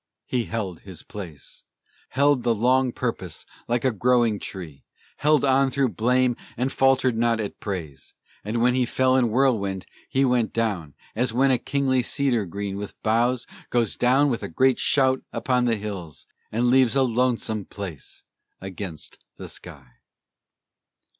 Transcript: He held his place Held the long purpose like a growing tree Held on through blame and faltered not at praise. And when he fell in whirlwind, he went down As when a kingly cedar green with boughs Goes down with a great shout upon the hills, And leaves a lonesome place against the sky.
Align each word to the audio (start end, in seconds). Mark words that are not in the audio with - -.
He 0.25 0.45
held 0.45 0.79
his 0.79 1.03
place 1.03 1.61
Held 2.09 2.41
the 2.41 2.55
long 2.55 2.91
purpose 2.91 3.45
like 3.67 3.85
a 3.85 3.91
growing 3.91 4.39
tree 4.39 4.83
Held 5.17 5.45
on 5.45 5.69
through 5.69 5.89
blame 5.89 6.35
and 6.57 6.71
faltered 6.73 7.15
not 7.15 7.39
at 7.39 7.59
praise. 7.59 8.15
And 8.43 8.61
when 8.63 8.73
he 8.73 8.87
fell 8.87 9.15
in 9.15 9.29
whirlwind, 9.29 9.85
he 10.09 10.25
went 10.25 10.53
down 10.53 10.95
As 11.15 11.33
when 11.33 11.51
a 11.51 11.59
kingly 11.59 12.01
cedar 12.01 12.47
green 12.47 12.77
with 12.77 12.99
boughs 13.03 13.45
Goes 13.69 13.95
down 13.95 14.31
with 14.31 14.41
a 14.41 14.49
great 14.49 14.79
shout 14.79 15.21
upon 15.31 15.65
the 15.65 15.75
hills, 15.77 16.25
And 16.51 16.71
leaves 16.71 16.95
a 16.95 17.03
lonesome 17.03 17.65
place 17.65 18.23
against 18.59 19.23
the 19.37 19.47
sky. 19.47 19.85